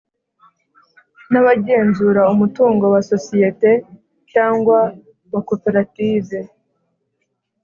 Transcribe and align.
Nabagenzura 1.31 2.21
umutungo 2.33 2.83
wa 2.93 3.01
sosiyete 3.11 3.71
cyangwa 4.31 4.79
wa 5.31 5.41
koperative 5.49 6.37